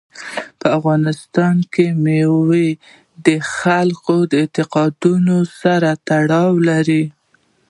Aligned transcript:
په 0.59 0.67
افغانستان 0.77 1.55
کې 1.73 1.85
مېوې 2.03 2.67
د 3.25 3.27
خلکو 3.57 4.15
د 4.31 4.31
اعتقاداتو 4.43 5.35
سره 5.61 5.89
تړاو 6.07 6.51
لري. 6.69 7.03